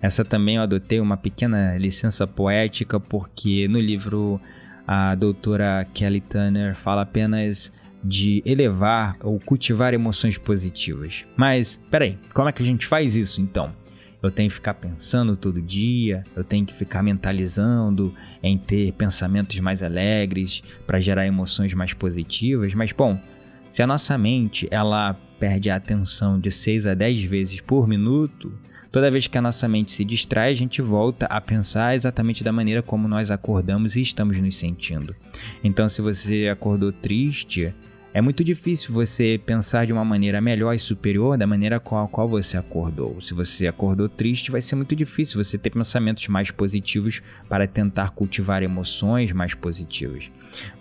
Essa 0.03 0.25
também 0.25 0.57
eu 0.57 0.63
adotei 0.63 1.01
uma 1.01 1.17
pequena 1.17 1.79
licença 1.79 2.27
poética 2.27 3.01
porque 3.01 3.67
no 3.69 3.81
livro 3.81 4.41
a 4.87 5.15
doutora 5.15 5.87
Kelly 5.95 6.21
Turner 6.21 6.75
fala 6.75 7.03
apenas 7.03 7.73
de 8.05 8.43
elevar 8.45 9.17
ou 9.23 9.39
cultivar 9.39 9.95
emoções 9.95 10.37
positivas. 10.37 11.25
Mas, 11.37 11.81
peraí, 11.89 12.19
como 12.35 12.49
é 12.49 12.53
que 12.53 12.61
a 12.61 12.67
gente 12.67 12.85
faz 12.85 13.15
isso 13.15 13.41
então? 13.41 13.73
eu 14.23 14.31
tenho 14.31 14.49
que 14.49 14.55
ficar 14.55 14.75
pensando 14.75 15.37
todo 15.37 15.61
dia, 15.61 16.23
eu 16.37 16.45
tenho 16.45 16.65
que 16.65 16.73
ficar 16.73 17.03
mentalizando 17.03 18.15
em 18.43 18.57
ter 18.57 18.93
pensamentos 18.93 19.59
mais 19.59 19.83
alegres 19.83 20.63
para 20.87 21.01
gerar 21.01 21.27
emoções 21.27 21.75
mais 21.75 21.93
positivas, 21.93 22.73
mas 22.73 22.93
bom, 22.93 23.21
se 23.69 23.83
a 23.83 23.87
nossa 23.87 24.17
mente 24.17 24.69
ela 24.71 25.15
perde 25.41 25.71
a 25.71 25.77
atenção 25.77 26.39
de 26.39 26.53
6 26.53 26.87
a 26.87 26.95
10 26.95 27.25
vezes 27.25 27.61
por 27.61 27.89
minuto, 27.89 28.53
toda 28.93 29.11
vez 29.11 29.27
que 29.27 29.39
a 29.39 29.43
nossa 29.43 29.67
mente 29.67 29.91
se 29.91 30.05
distrai, 30.05 30.53
a 30.53 30.55
gente 30.55 30.83
volta 30.83 31.25
a 31.27 31.41
pensar 31.41 31.97
exatamente 31.97 32.45
da 32.45 32.53
maneira 32.53 32.83
como 32.83 33.09
nós 33.09 33.31
acordamos 33.31 33.97
e 33.97 34.03
estamos 34.03 34.39
nos 34.39 34.55
sentindo. 34.55 35.17
Então, 35.65 35.89
se 35.89 36.03
você 36.03 36.49
acordou 36.49 36.93
triste, 36.93 37.75
é 38.15 38.21
muito 38.21 38.45
difícil 38.45 38.93
você 38.93 39.41
pensar 39.45 39.87
de 39.87 39.93
uma 39.93 40.05
maneira 40.05 40.41
melhor 40.41 40.75
e 40.75 40.79
superior 40.79 41.39
da 41.39 41.47
maneira 41.47 41.81
com 41.81 41.97
a 41.97 42.07
qual 42.07 42.29
você 42.29 42.59
acordou. 42.59 43.19
Se 43.23 43.33
você 43.33 43.67
acordou 43.67 44.07
triste, 44.07 44.51
vai 44.51 44.61
ser 44.61 44.77
muito 44.77 44.95
difícil 44.95 45.43
você 45.43 45.57
ter 45.57 45.71
pensamentos 45.71 46.29
mais 46.29 46.51
positivos 46.51 47.23
para 47.49 47.67
tentar 47.67 48.11
cultivar 48.11 48.63
emoções 48.63 49.33
mais 49.33 49.55
positivas. 49.55 50.31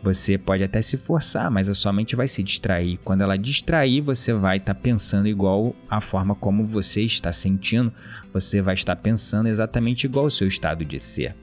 Você 0.04 0.38
pode 0.38 0.64
até 0.64 0.82
se 0.82 0.98
forçar, 0.98 1.50
mas 1.50 1.70
a 1.70 1.74
sua 1.74 1.94
mente 1.94 2.18
vai 2.18 2.28
se 2.28 2.44
distrair. 2.44 3.00
Quando 3.04 3.22
ela 3.22 3.38
distrair, 3.38 4.02
você 4.02 4.34
vai 4.34 4.58
estar 4.58 4.74
tá 4.74 4.80
pensando 4.80 5.28
igual 5.28 5.74
a 5.90 6.02
forma 6.02 6.36
como 6.36 6.66
você 6.66 7.02
está 7.02 7.32
sentindo, 7.32 7.94
você 8.34 8.62
vai 8.62 8.74
estar 8.74 8.98
pensando 8.98 9.48
exatamente 9.48 10.04
igual 10.04 10.26
ao 10.26 10.32
seu 10.32 10.50
estado 10.50 10.84
de 10.84 11.00
ser. 11.00 11.34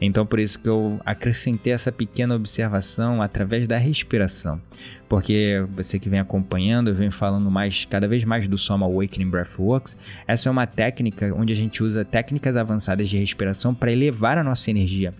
Então, 0.00 0.26
por 0.26 0.38
isso 0.38 0.58
que 0.58 0.68
eu 0.68 1.00
acrescentei 1.04 1.72
essa 1.72 1.90
pequena 1.90 2.34
observação 2.34 3.22
através 3.22 3.66
da 3.66 3.78
respiração. 3.78 4.60
Porque 5.10 5.66
você 5.74 5.98
que 5.98 6.08
vem 6.08 6.20
acompanhando, 6.20 6.94
venho 6.94 7.10
falando 7.10 7.50
mais, 7.50 7.84
cada 7.84 8.06
vez 8.06 8.22
mais 8.22 8.46
do 8.46 8.56
Soma 8.56 8.86
Awakening 8.86 9.28
Breathworks. 9.28 9.96
Essa 10.24 10.48
é 10.48 10.52
uma 10.52 10.68
técnica 10.68 11.34
onde 11.36 11.52
a 11.52 11.56
gente 11.56 11.82
usa 11.82 12.04
técnicas 12.04 12.56
avançadas 12.56 13.08
de 13.08 13.18
respiração 13.18 13.74
para 13.74 13.90
elevar 13.90 14.38
a 14.38 14.44
nossa 14.44 14.70
energia, 14.70 15.12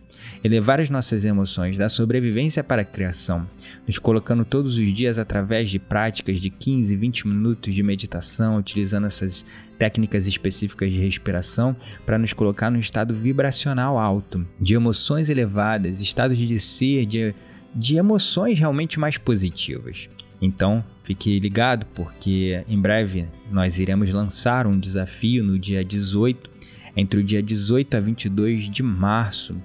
elevar 0.45 0.79
as 0.79 0.91
nossas 0.91 1.25
emoções, 1.25 1.77
da 1.77 1.89
sobrevivência 1.89 2.63
para 2.63 2.83
a 2.83 2.85
criação, 2.85 3.45
nos 3.85 3.99
colocando 3.99 4.45
todos 4.45 4.79
os 4.79 4.93
dias 4.93 5.19
através 5.19 5.69
de 5.69 5.81
práticas 5.81 6.39
de 6.39 6.51
15, 6.51 6.95
20 6.95 7.27
minutos 7.27 7.75
de 7.75 7.83
meditação, 7.83 8.59
utilizando 8.59 9.09
essas 9.09 9.45
técnicas 9.77 10.29
específicas 10.29 10.93
de 10.93 11.01
respiração 11.01 11.75
para 12.07 12.17
nos 12.17 12.33
colocar 12.33 12.71
num 12.71 12.79
estado 12.79 13.13
vibracional 13.13 13.99
alto, 13.99 14.47
de 14.61 14.73
emoções 14.75 15.29
elevadas, 15.29 16.01
estados 16.01 16.39
de 16.39 16.61
ser, 16.61 17.07
de 17.07 17.35
de 17.75 17.97
emoções 17.97 18.59
realmente 18.59 18.99
mais 18.99 19.17
positivas. 19.19 20.09
Então, 20.41 20.83
fique 21.05 21.39
ligado 21.39 21.87
porque 21.95 22.65
em 22.67 22.81
breve 22.81 23.27
nós 23.51 23.79
iremos 23.79 24.13
lançar 24.13 24.67
um 24.67 24.79
desafio 24.79 25.45
no 25.45 25.59
dia 25.59 25.85
18, 25.85 26.51
entre 26.97 27.21
o 27.21 27.25
dia 27.25 27.43
18 27.43 27.97
a 27.97 28.01
22 28.01 28.71
de 28.71 28.83
março, 28.83 29.57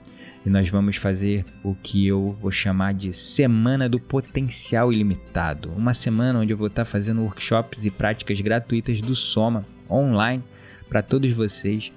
e 0.46 0.50
nós 0.50 0.70
vamos 0.70 0.98
fazer 0.98 1.44
o 1.64 1.74
que 1.74 2.06
eu 2.06 2.38
vou 2.40 2.52
chamar 2.52 2.94
de 2.94 3.12
Semana 3.14 3.90
do 3.90 4.00
Potencial 4.00 4.94
Ilimitado. 4.94 5.72
Uma 5.76 5.94
semana 5.94 6.40
onde 6.40 6.54
eu 6.54 6.58
vou 6.58 6.68
estar 6.68 6.86
fazendo 6.86 7.22
workshops 7.22 7.84
e 7.84 7.90
práticas 7.90 8.40
gratuitas 8.42 9.02
do 9.02 9.16
Soma 9.16 9.66
online 9.90 10.44
para 10.88 11.02
todos 11.02 11.32
vocês, 11.32 11.92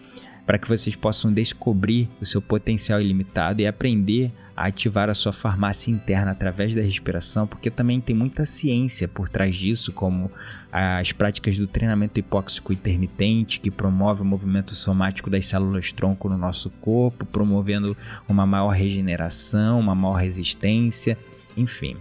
para 0.47 0.59
que 0.59 0.67
vocês 0.67 0.97
possam 0.97 1.31
descobrir 1.31 2.09
o 2.23 2.25
seu 2.25 2.41
potencial 2.41 3.03
ilimitado 3.03 3.61
e 3.61 3.67
aprender 3.67 4.33
a 4.59 4.67
ativar 4.67 5.09
a 5.09 5.15
sua 5.15 5.33
farmácia 5.33 5.89
interna 5.89 6.33
através 6.33 6.75
da 6.75 6.83
respiração, 6.83 7.47
porque 7.47 7.71
também 7.71 8.01
tem 8.01 8.17
muita 8.17 8.45
ciência 8.45 9.07
por 9.07 9.29
trás 9.29 9.55
disso, 9.55 9.93
como 9.93 10.33
as 10.73 11.13
práticas 11.13 11.57
do 11.57 11.69
treinamento 11.69 12.19
hipóxico 12.19 12.73
intermitente, 12.73 13.61
que 13.61 13.71
promove 13.71 14.23
o 14.23 14.25
movimento 14.25 14.75
somático 14.75 15.31
das 15.31 15.47
células 15.47 15.93
tronco 15.93 16.29
no 16.29 16.37
nosso 16.37 16.71
corpo, 16.71 17.25
promovendo 17.25 17.97
uma 18.29 18.45
maior 18.45 18.71
regeneração, 18.71 19.79
uma 19.79 19.95
maior 19.95 20.17
resistência, 20.17 21.17
enfim. 21.57 21.97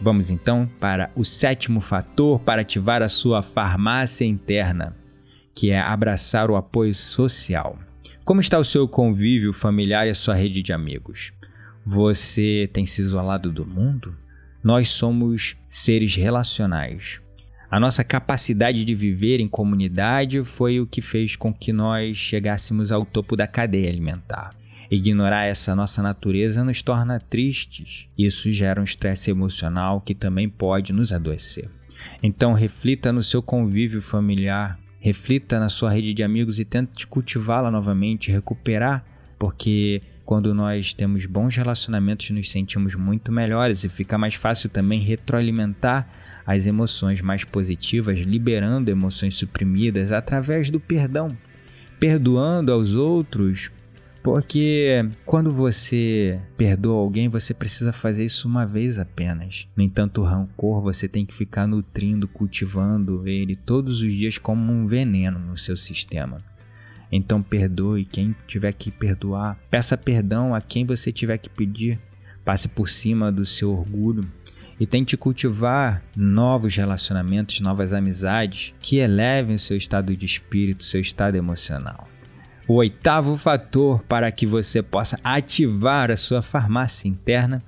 Vamos 0.00 0.28
então 0.28 0.68
para 0.80 1.12
o 1.14 1.24
sétimo 1.24 1.80
fator 1.80 2.40
para 2.40 2.62
ativar 2.62 3.00
a 3.00 3.08
sua 3.08 3.42
farmácia 3.42 4.24
interna, 4.24 4.96
que 5.54 5.70
é 5.70 5.78
abraçar 5.78 6.50
o 6.50 6.56
apoio 6.56 6.92
social. 6.92 7.78
Como 8.24 8.40
está 8.40 8.58
o 8.58 8.64
seu 8.64 8.88
convívio 8.88 9.52
familiar 9.52 10.08
e 10.08 10.10
a 10.10 10.14
sua 10.16 10.34
rede 10.34 10.60
de 10.60 10.72
amigos? 10.72 11.32
Você 11.88 12.68
tem 12.72 12.84
se 12.84 13.00
isolado 13.00 13.52
do 13.52 13.64
mundo? 13.64 14.12
Nós 14.60 14.88
somos 14.88 15.54
seres 15.68 16.16
relacionais. 16.16 17.20
A 17.70 17.78
nossa 17.78 18.02
capacidade 18.02 18.84
de 18.84 18.92
viver 18.92 19.38
em 19.38 19.46
comunidade 19.46 20.44
foi 20.44 20.80
o 20.80 20.86
que 20.86 21.00
fez 21.00 21.36
com 21.36 21.54
que 21.54 21.72
nós 21.72 22.16
chegássemos 22.16 22.90
ao 22.90 23.06
topo 23.06 23.36
da 23.36 23.46
cadeia 23.46 23.88
alimentar. 23.88 24.52
Ignorar 24.90 25.44
essa 25.44 25.76
nossa 25.76 26.02
natureza 26.02 26.64
nos 26.64 26.82
torna 26.82 27.20
tristes. 27.20 28.08
Isso 28.18 28.50
gera 28.50 28.80
um 28.80 28.84
estresse 28.84 29.30
emocional 29.30 30.00
que 30.00 30.14
também 30.14 30.48
pode 30.48 30.92
nos 30.92 31.12
adoecer. 31.12 31.70
Então, 32.20 32.52
reflita 32.52 33.12
no 33.12 33.22
seu 33.22 33.40
convívio 33.40 34.02
familiar, 34.02 34.76
reflita 34.98 35.60
na 35.60 35.68
sua 35.68 35.92
rede 35.92 36.12
de 36.12 36.24
amigos 36.24 36.58
e 36.58 36.64
tente 36.64 37.06
cultivá-la 37.06 37.70
novamente, 37.70 38.32
recuperar, 38.32 39.04
porque 39.38 40.02
quando 40.26 40.52
nós 40.52 40.92
temos 40.92 41.24
bons 41.24 41.54
relacionamentos, 41.54 42.28
nos 42.30 42.50
sentimos 42.50 42.96
muito 42.96 43.30
melhores 43.30 43.84
e 43.84 43.88
fica 43.88 44.18
mais 44.18 44.34
fácil 44.34 44.68
também 44.68 45.00
retroalimentar 45.00 46.08
as 46.44 46.66
emoções 46.66 47.20
mais 47.20 47.44
positivas, 47.44 48.18
liberando 48.18 48.90
emoções 48.90 49.36
suprimidas 49.36 50.10
através 50.10 50.68
do 50.68 50.80
perdão, 50.80 51.36
perdoando 52.00 52.72
aos 52.72 52.92
outros, 52.92 53.70
porque 54.20 55.08
quando 55.24 55.52
você 55.52 56.40
perdoa 56.56 56.98
alguém, 56.98 57.28
você 57.28 57.54
precisa 57.54 57.92
fazer 57.92 58.24
isso 58.24 58.48
uma 58.48 58.66
vez 58.66 58.98
apenas. 58.98 59.68
No 59.76 59.82
entanto, 59.84 60.22
o 60.22 60.24
rancor 60.24 60.82
você 60.82 61.06
tem 61.06 61.24
que 61.24 61.32
ficar 61.32 61.68
nutrindo, 61.68 62.26
cultivando 62.26 63.28
ele 63.28 63.54
todos 63.54 64.02
os 64.02 64.12
dias 64.12 64.38
como 64.38 64.72
um 64.72 64.88
veneno 64.88 65.38
no 65.38 65.56
seu 65.56 65.76
sistema. 65.76 66.42
Então 67.16 67.42
perdoe 67.42 68.04
quem 68.04 68.36
tiver 68.46 68.72
que 68.72 68.90
perdoar. 68.90 69.58
Peça 69.70 69.96
perdão 69.96 70.54
a 70.54 70.60
quem 70.60 70.84
você 70.84 71.10
tiver 71.10 71.38
que 71.38 71.48
pedir. 71.48 71.98
Passe 72.44 72.68
por 72.68 72.90
cima 72.90 73.32
do 73.32 73.46
seu 73.46 73.72
orgulho 73.72 74.22
e 74.78 74.86
tente 74.86 75.16
cultivar 75.16 76.02
novos 76.14 76.76
relacionamentos, 76.76 77.60
novas 77.60 77.94
amizades 77.94 78.74
que 78.80 78.98
elevem 78.98 79.56
o 79.56 79.58
seu 79.58 79.76
estado 79.78 80.14
de 80.14 80.26
espírito, 80.26 80.84
seu 80.84 81.00
estado 81.00 81.36
emocional. 81.36 82.06
O 82.68 82.74
oitavo 82.74 83.36
fator 83.38 84.02
para 84.04 84.30
que 84.30 84.44
você 84.44 84.82
possa 84.82 85.18
ativar 85.24 86.10
a 86.10 86.16
sua 86.16 86.42
farmácia 86.42 87.08
interna 87.08 87.62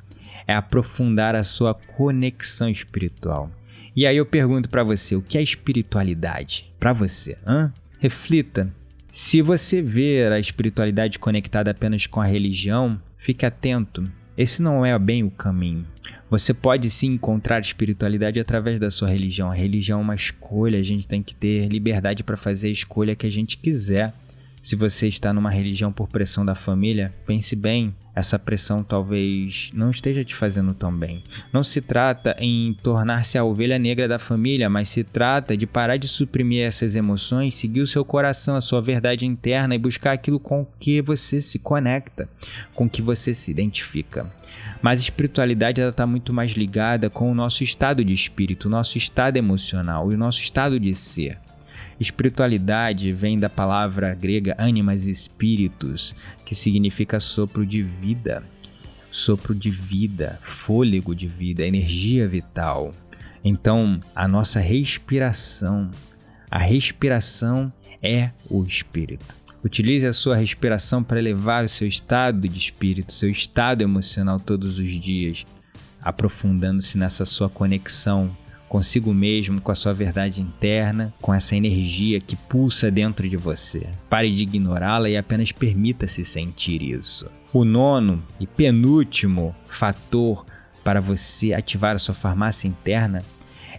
é 0.46 0.54
aprofundar 0.54 1.34
a 1.34 1.42
sua 1.42 1.72
conexão 1.72 2.68
espiritual. 2.68 3.50
E 3.96 4.06
aí 4.06 4.16
eu 4.16 4.26
pergunto 4.26 4.68
para 4.68 4.84
você, 4.84 5.16
o 5.16 5.22
que 5.22 5.38
é 5.38 5.42
espiritualidade 5.42 6.70
para 6.78 6.92
você? 6.92 7.38
Hã? 7.46 7.72
Reflita 7.98 8.70
se 9.10 9.40
você 9.40 9.80
vê 9.80 10.26
a 10.26 10.38
espiritualidade 10.38 11.18
conectada 11.18 11.70
apenas 11.70 12.06
com 12.06 12.20
a 12.20 12.26
religião, 12.26 13.00
fique 13.16 13.46
atento. 13.46 14.08
Esse 14.36 14.62
não 14.62 14.86
é 14.86 14.96
bem 14.98 15.24
o 15.24 15.30
caminho. 15.30 15.84
Você 16.30 16.54
pode 16.54 16.88
sim 16.90 17.14
encontrar 17.14 17.60
espiritualidade 17.60 18.38
através 18.38 18.78
da 18.78 18.90
sua 18.90 19.08
religião. 19.08 19.50
A 19.50 19.54
religião 19.54 19.98
é 19.98 20.02
uma 20.02 20.14
escolha, 20.14 20.78
a 20.78 20.82
gente 20.82 21.06
tem 21.06 21.22
que 21.22 21.34
ter 21.34 21.68
liberdade 21.68 22.22
para 22.22 22.36
fazer 22.36 22.68
a 22.68 22.72
escolha 22.72 23.16
que 23.16 23.26
a 23.26 23.30
gente 23.30 23.56
quiser. 23.56 24.12
Se 24.62 24.76
você 24.76 25.06
está 25.08 25.32
numa 25.32 25.50
religião 25.50 25.92
por 25.92 26.08
pressão 26.08 26.44
da 26.44 26.54
família, 26.54 27.14
pense 27.26 27.54
bem, 27.54 27.94
essa 28.18 28.36
pressão 28.36 28.82
talvez 28.82 29.70
não 29.72 29.90
esteja 29.90 30.24
te 30.24 30.34
fazendo 30.34 30.74
tão 30.74 30.92
bem. 30.92 31.22
Não 31.52 31.62
se 31.62 31.80
trata 31.80 32.34
em 32.40 32.74
tornar-se 32.82 33.38
a 33.38 33.44
ovelha 33.44 33.78
negra 33.78 34.08
da 34.08 34.18
família, 34.18 34.68
mas 34.68 34.88
se 34.88 35.04
trata 35.04 35.56
de 35.56 35.68
parar 35.68 35.96
de 35.96 36.08
suprimir 36.08 36.64
essas 36.64 36.96
emoções, 36.96 37.54
seguir 37.54 37.80
o 37.80 37.86
seu 37.86 38.04
coração, 38.04 38.56
a 38.56 38.60
sua 38.60 38.82
verdade 38.82 39.24
interna 39.24 39.76
e 39.76 39.78
buscar 39.78 40.12
aquilo 40.12 40.40
com 40.40 40.66
que 40.80 41.00
você 41.00 41.40
se 41.40 41.60
conecta, 41.60 42.28
com 42.74 42.88
que 42.88 43.00
você 43.00 43.32
se 43.34 43.52
identifica. 43.52 44.26
Mas 44.82 44.98
a 44.98 45.04
espiritualidade 45.04 45.80
está 45.80 46.04
muito 46.04 46.32
mais 46.34 46.52
ligada 46.52 47.08
com 47.08 47.30
o 47.30 47.34
nosso 47.34 47.62
estado 47.62 48.04
de 48.04 48.12
espírito, 48.12 48.66
o 48.66 48.70
nosso 48.70 48.98
estado 48.98 49.36
emocional 49.36 50.10
e 50.10 50.16
o 50.16 50.18
nosso 50.18 50.42
estado 50.42 50.80
de 50.80 50.92
ser. 50.92 51.38
Espiritualidade 52.00 53.10
vem 53.10 53.36
da 53.36 53.50
palavra 53.50 54.14
grega 54.14 54.54
animas 54.56 55.06
espíritos, 55.06 56.14
que 56.44 56.54
significa 56.54 57.18
sopro 57.18 57.66
de 57.66 57.82
vida. 57.82 58.44
Sopro 59.10 59.54
de 59.54 59.70
vida, 59.70 60.38
fôlego 60.40 61.14
de 61.14 61.26
vida, 61.26 61.66
energia 61.66 62.28
vital. 62.28 62.92
Então, 63.42 63.98
a 64.14 64.28
nossa 64.28 64.60
respiração, 64.60 65.90
a 66.50 66.58
respiração 66.58 67.72
é 68.02 68.30
o 68.48 68.62
espírito. 68.62 69.36
Utilize 69.64 70.06
a 70.06 70.12
sua 70.12 70.36
respiração 70.36 71.02
para 71.02 71.18
elevar 71.18 71.64
o 71.64 71.68
seu 71.68 71.88
estado 71.88 72.48
de 72.48 72.58
espírito, 72.58 73.12
seu 73.12 73.28
estado 73.28 73.82
emocional 73.82 74.38
todos 74.38 74.78
os 74.78 74.88
dias, 74.88 75.44
aprofundando-se 76.00 76.96
nessa 76.96 77.24
sua 77.24 77.48
conexão 77.48 78.36
consigo 78.68 79.12
mesmo, 79.14 79.60
com 79.60 79.72
a 79.72 79.74
sua 79.74 79.94
verdade 79.94 80.40
interna, 80.40 81.12
com 81.20 81.32
essa 81.32 81.56
energia 81.56 82.20
que 82.20 82.36
pulsa 82.36 82.90
dentro 82.90 83.28
de 83.28 83.36
você. 83.36 83.86
Pare 84.08 84.32
de 84.32 84.42
ignorá-la 84.42 85.08
e 85.08 85.16
apenas 85.16 85.52
permita-se 85.52 86.24
sentir 86.24 86.82
isso. 86.82 87.30
O 87.52 87.64
nono 87.64 88.22
e 88.38 88.46
penúltimo 88.46 89.54
fator 89.64 90.44
para 90.84 91.00
você 91.00 91.52
ativar 91.52 91.96
a 91.96 91.98
sua 91.98 92.14
farmácia 92.14 92.68
interna 92.68 93.24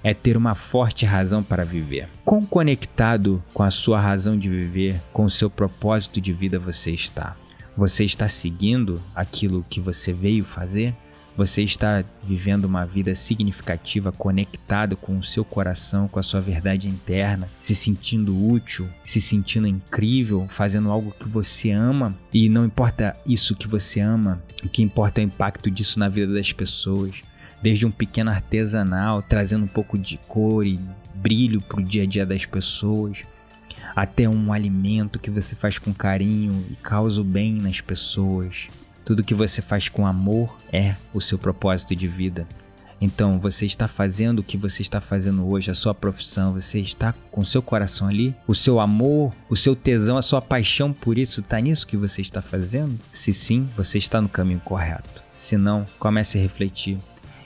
é 0.03 0.13
ter 0.13 0.37
uma 0.37 0.55
forte 0.55 1.05
razão 1.05 1.43
para 1.43 1.65
viver. 1.65 2.09
Quão 2.23 2.45
conectado 2.45 3.43
com 3.53 3.63
a 3.63 3.71
sua 3.71 3.99
razão 3.99 4.37
de 4.37 4.49
viver, 4.49 5.01
com 5.11 5.25
o 5.25 5.29
seu 5.29 5.49
propósito 5.49 6.21
de 6.21 6.31
vida 6.33 6.57
você 6.57 6.91
está? 6.91 7.35
Você 7.75 8.03
está 8.03 8.27
seguindo 8.27 9.01
aquilo 9.15 9.65
que 9.69 9.79
você 9.79 10.11
veio 10.11 10.43
fazer? 10.43 10.93
Você 11.37 11.63
está 11.63 12.03
vivendo 12.21 12.65
uma 12.65 12.85
vida 12.85 13.15
significativa, 13.15 14.11
conectado 14.11 14.97
com 14.97 15.17
o 15.17 15.23
seu 15.23 15.45
coração, 15.45 16.07
com 16.07 16.19
a 16.19 16.23
sua 16.23 16.41
verdade 16.41 16.87
interna, 16.87 17.49
se 17.59 17.73
sentindo 17.73 18.51
útil, 18.51 18.89
se 19.03 19.21
sentindo 19.21 19.65
incrível, 19.65 20.47
fazendo 20.49 20.91
algo 20.91 21.15
que 21.17 21.29
você 21.29 21.71
ama 21.71 22.15
e 22.33 22.49
não 22.49 22.65
importa 22.65 23.15
isso 23.25 23.55
que 23.55 23.67
você 23.67 24.01
ama, 24.01 24.43
o 24.63 24.67
que 24.67 24.83
importa 24.83 25.21
é 25.21 25.23
o 25.23 25.27
impacto 25.27 25.71
disso 25.71 25.97
na 25.97 26.09
vida 26.09 26.33
das 26.33 26.51
pessoas. 26.51 27.21
Desde 27.61 27.85
um 27.85 27.91
pequeno 27.91 28.31
artesanal, 28.31 29.21
trazendo 29.21 29.65
um 29.65 29.67
pouco 29.67 29.97
de 29.97 30.17
cor 30.27 30.65
e 30.65 30.79
brilho 31.15 31.61
para 31.61 31.79
o 31.79 31.83
dia 31.83 32.03
a 32.03 32.05
dia 32.05 32.25
das 32.25 32.45
pessoas, 32.45 33.23
até 33.95 34.27
um 34.29 34.53
alimento 34.53 35.19
que 35.19 35.29
você 35.29 35.55
faz 35.55 35.77
com 35.77 35.93
carinho 35.93 36.65
e 36.69 36.75
causa 36.75 37.21
o 37.21 37.23
bem 37.23 37.53
nas 37.53 37.81
pessoas. 37.81 38.69
Tudo 39.09 39.23
que 39.23 39.33
você 39.33 39.59
faz 39.59 39.89
com 39.89 40.05
amor 40.05 40.55
é 40.71 40.93
o 41.11 41.19
seu 41.19 41.39
propósito 41.39 41.95
de 41.95 42.07
vida. 42.07 42.47
Então, 43.01 43.39
você 43.39 43.65
está 43.65 43.87
fazendo 43.87 44.37
o 44.37 44.43
que 44.43 44.55
você 44.55 44.83
está 44.83 45.01
fazendo 45.01 45.49
hoje, 45.49 45.71
a 45.71 45.73
sua 45.73 45.95
profissão, 45.95 46.53
você 46.53 46.79
está 46.79 47.11
com 47.31 47.41
o 47.41 47.45
seu 47.45 47.59
coração 47.59 48.07
ali, 48.07 48.35
o 48.45 48.53
seu 48.53 48.79
amor, 48.79 49.33
o 49.49 49.55
seu 49.55 49.75
tesão, 49.75 50.15
a 50.15 50.21
sua 50.21 50.43
paixão 50.43 50.93
por 50.93 51.17
isso, 51.17 51.39
está 51.39 51.59
nisso 51.59 51.87
que 51.87 51.97
você 51.97 52.21
está 52.21 52.39
fazendo? 52.39 52.99
Se 53.11 53.33
sim, 53.33 53.67
você 53.75 53.97
está 53.97 54.21
no 54.21 54.29
caminho 54.29 54.59
correto. 54.59 55.23
Se 55.33 55.57
não, 55.57 55.87
comece 55.97 56.37
a 56.37 56.41
refletir 56.41 56.99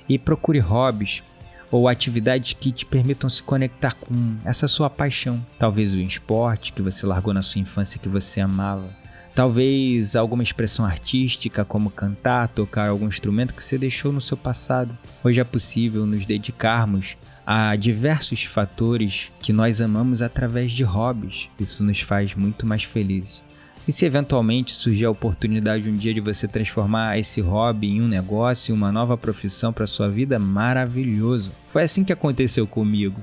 e 0.10 0.20
procure 0.20 0.60
hobbies 0.60 1.24
ou 1.72 1.88
atividades 1.88 2.52
que 2.52 2.74
te 2.74 2.86
permitam 2.86 3.30
se 3.30 3.42
conectar 3.42 3.94
com 3.94 4.36
essa 4.44 4.68
sua 4.68 4.90
paixão. 4.90 5.42
Talvez 5.58 5.96
o 5.96 6.02
esporte 6.02 6.74
que 6.74 6.82
você 6.82 7.06
largou 7.06 7.34
na 7.34 7.42
sua 7.42 7.62
infância 7.62 8.02
que 8.02 8.10
você 8.10 8.42
amava 8.42 9.02
Talvez 9.36 10.16
alguma 10.16 10.44
expressão 10.44 10.86
artística, 10.86 11.66
como 11.66 11.90
cantar, 11.90 12.48
tocar 12.50 12.90
algum 12.90 13.08
instrumento 13.08 13.56
que 13.56 13.64
você 13.64 13.80
deixou 13.80 14.12
no 14.14 14.22
seu 14.22 14.38
passado. 14.38 14.96
Hoje 15.24 15.42
é 15.42 15.44
possível 15.44 16.06
nos 16.06 16.24
dedicarmos 16.24 17.18
a 17.44 17.76
diversos 17.76 18.44
fatores 18.44 19.32
que 19.42 19.52
nós 19.52 19.82
amamos 19.82 20.22
através 20.22 20.72
de 20.72 20.84
hobbies. 20.84 21.50
Isso 21.60 21.84
nos 21.84 22.00
faz 22.00 22.36
muito 22.36 22.64
mais 22.68 22.84
felizes. 22.84 23.44
E 23.88 23.92
se 23.92 24.06
eventualmente 24.06 24.72
surgir 24.72 25.06
a 25.06 25.12
oportunidade 25.12 25.90
um 25.90 25.98
dia 25.98 26.14
de 26.14 26.22
você 26.22 26.48
transformar 26.48 27.18
esse 27.18 27.42
hobby 27.42 27.90
em 27.90 28.02
um 28.04 28.08
negócio, 28.08 28.74
uma 28.76 28.92
nova 28.92 29.18
profissão 29.18 29.74
para 29.74 29.88
sua 29.88 30.10
vida, 30.10 30.38
maravilhoso. 30.38 31.52
Foi 31.70 31.82
assim 31.82 32.04
que 32.04 32.14
aconteceu 32.14 32.68
comigo. 32.68 33.20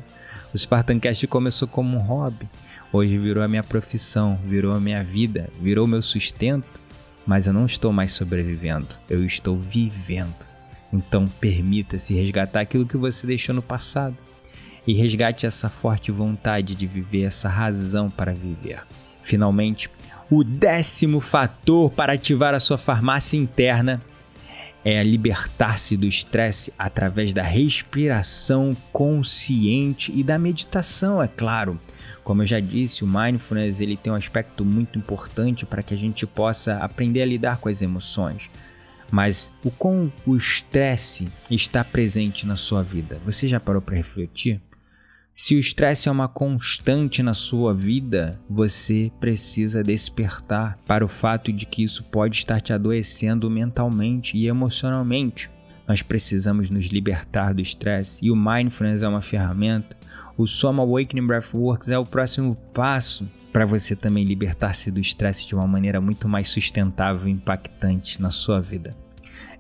O 0.53 0.59
Spartancast 0.59 1.25
começou 1.29 1.69
como 1.69 1.97
um 1.97 2.01
hobby 2.01 2.49
Hoje 2.93 3.17
virou 3.19 3.45
a 3.45 3.49
minha 3.49 3.63
profissão, 3.63 4.39
virou 4.45 4.73
a 4.73 4.81
minha 4.81 5.05
vida, 5.05 5.49
virou 5.61 5.87
meu 5.87 6.03
sustento, 6.03 6.67
mas 7.25 7.47
eu 7.47 7.53
não 7.53 7.65
estou 7.65 7.93
mais 7.93 8.11
sobrevivendo, 8.13 8.89
eu 9.09 9.25
estou 9.25 9.57
vivendo. 9.57 10.49
Então 10.93 11.29
permita-se 11.41 12.15
resgatar 12.15 12.61
aquilo 12.61 12.87
que 12.87 12.97
você 12.97 13.27
deixou 13.29 13.55
no 13.55 13.63
passado 13.63 14.17
e 14.85 14.93
resgate 14.93 15.47
essa 15.47 15.69
forte 15.69 16.11
vontade 16.11 16.75
de 16.75 16.87
viver, 16.87 17.23
essa 17.23 17.49
razão 17.49 18.11
para 18.11 18.33
viver. 18.33 18.83
Finalmente, 19.23 19.89
o 20.29 20.43
décimo 20.43 21.21
fator 21.21 21.91
para 21.93 22.15
ativar 22.15 22.55
a 22.55 22.61
sua 22.61 22.79
farmácia 22.79 23.37
interna 23.37 24.03
é 24.85 25.01
libertar-se 25.05 25.97
do 25.97 26.07
estresse 26.07 26.73
através 26.77 27.33
da 27.33 27.43
respiração 27.43 28.77
consciente 28.93 30.13
e 30.13 30.25
da 30.25 30.39
meditação, 30.39 31.23
é 31.23 31.29
claro. 31.29 31.79
Como 32.23 32.43
eu 32.43 32.47
já 32.47 32.61
disse, 32.61 33.05
o 33.05 33.09
mindfulness 33.09 33.81
ele 33.81 33.97
tem 33.97 34.13
um 34.13 34.17
aspecto 34.17 34.65
muito 34.65 34.99
importante 34.99 35.67
para 35.67 35.83
que 35.83 35.95
a 35.95 35.97
gente 35.97 36.27
possa 36.27 36.77
aprender 36.77 37.23
a 37.23 37.27
lidar 37.27 37.59
com 37.59 37.69
as 37.69 37.83
emoções. 37.83 38.51
Mas 39.11 39.53
o 39.65 39.71
como 39.71 40.13
o 40.25 40.37
estresse 40.37 41.29
está 41.51 41.83
presente 41.83 42.47
na 42.47 42.57
sua 42.57 42.83
vida? 42.83 43.21
Você 43.25 43.49
já 43.49 43.59
parou 43.59 43.83
para 43.83 43.97
refletir? 43.97 44.61
Se 45.35 45.55
o 45.55 45.59
estresse 45.59 46.09
é 46.09 46.13
uma 46.13 46.29
constante 46.29 47.23
na 47.23 47.33
sua 47.33 47.73
vida, 47.73 48.39
você 48.49 49.11
precisa 49.19 49.83
despertar 49.83 50.79
para 50.87 51.05
o 51.05 51.09
fato 51.09 51.53
de 51.53 51.65
que 51.65 51.83
isso 51.83 52.05
pode 52.05 52.37
estar 52.37 52.61
te 52.61 52.73
adoecendo 52.73 53.49
mentalmente 53.49 54.37
e 54.37 54.47
emocionalmente. 54.47 55.51
Nós 55.91 56.03
precisamos 56.03 56.71
nos 56.71 56.87
libertar 56.87 57.53
do 57.53 57.61
estresse 57.61 58.25
e 58.25 58.31
o 58.31 58.37
mindfulness 58.37 59.03
é 59.03 59.09
uma 59.09 59.21
ferramenta 59.21 59.97
o 60.39 60.47
Soma 60.47 60.85
Awakening 60.85 61.27
Breathworks 61.27 61.91
é 61.91 61.99
o 61.99 62.07
próximo 62.07 62.55
passo 62.73 63.29
para 63.53 63.67
você 63.67 63.97
também 63.97 64.23
libertar-se 64.23 64.89
do 64.89 65.01
estresse 65.01 65.45
de 65.45 65.53
uma 65.53 65.67
maneira 65.67 66.01
muito 66.01 66.29
mais 66.29 66.47
sustentável 66.47 67.27
e 67.27 67.33
impactante 67.33 68.23
na 68.23 68.31
sua 68.31 68.61
vida. 68.61 68.97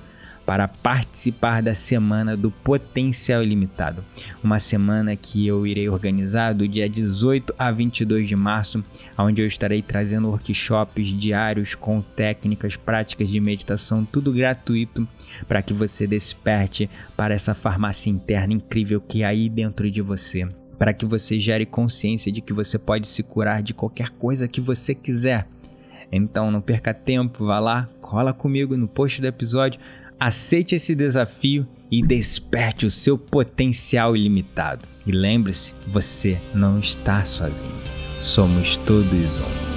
para 0.49 0.67
participar 0.67 1.61
da 1.61 1.75
semana 1.75 2.35
do 2.35 2.49
Potencial 2.49 3.43
Ilimitado. 3.43 4.03
Uma 4.43 4.57
semana 4.57 5.15
que 5.15 5.45
eu 5.45 5.67
irei 5.67 5.87
organizar 5.87 6.55
do 6.55 6.67
dia 6.67 6.89
18 6.89 7.53
a 7.55 7.71
22 7.71 8.27
de 8.27 8.35
março, 8.35 8.83
onde 9.15 9.43
eu 9.43 9.45
estarei 9.45 9.83
trazendo 9.83 10.27
workshops 10.27 11.09
diários 11.09 11.75
com 11.75 12.01
técnicas 12.01 12.75
práticas 12.75 13.29
de 13.29 13.39
meditação, 13.39 14.03
tudo 14.03 14.33
gratuito 14.33 15.07
para 15.47 15.61
que 15.61 15.71
você 15.71 16.07
desperte 16.07 16.89
para 17.15 17.35
essa 17.35 17.53
farmácia 17.53 18.09
interna 18.09 18.53
incrível 18.53 18.99
que 18.99 19.21
é 19.21 19.27
aí 19.27 19.49
dentro 19.49 19.91
de 19.91 20.01
você 20.01 20.47
para 20.79 20.93
que 20.93 21.05
você 21.05 21.37
gere 21.37 21.65
consciência 21.65 22.31
de 22.31 22.41
que 22.41 22.53
você 22.53 22.79
pode 22.79 23.07
se 23.07 23.21
curar 23.21 23.61
de 23.61 23.73
qualquer 23.73 24.09
coisa 24.11 24.47
que 24.47 24.61
você 24.61 24.95
quiser. 24.95 25.45
Então 26.09 26.49
não 26.49 26.61
perca 26.61 26.93
tempo, 26.93 27.45
vá 27.45 27.59
lá, 27.59 27.89
cola 27.99 28.33
comigo 28.33 28.77
no 28.77 28.87
post 28.87 29.19
do 29.19 29.27
episódio, 29.27 29.79
Aceite 30.19 30.75
esse 30.75 30.93
desafio 30.93 31.65
e 31.89 32.05
desperte 32.05 32.85
o 32.85 32.91
seu 32.91 33.17
potencial 33.17 34.17
ilimitado. 34.17 34.85
E 35.07 35.11
lembre-se, 35.11 35.73
você 35.87 36.37
não 36.53 36.77
está 36.79 37.23
sozinho. 37.23 37.71
Somos 38.19 38.75
todos 38.77 39.39
um. 39.39 39.68